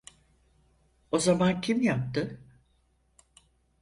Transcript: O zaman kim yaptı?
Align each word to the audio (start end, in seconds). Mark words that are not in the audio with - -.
O 1.11 1.19
zaman 1.19 1.61
kim 1.61 1.81
yaptı? 1.81 2.41